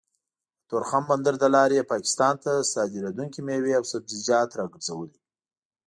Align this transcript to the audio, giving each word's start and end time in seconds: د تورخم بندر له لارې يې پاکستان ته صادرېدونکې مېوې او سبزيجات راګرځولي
د 0.59 0.61
تورخم 0.69 1.03
بندر 1.11 1.33
له 1.43 1.47
لارې 1.55 1.75
يې 1.79 1.89
پاکستان 1.93 2.33
ته 2.43 2.51
صادرېدونکې 2.73 3.39
مېوې 3.47 3.73
او 3.79 3.83
سبزيجات 3.91 4.49
راګرځولي 4.59 5.17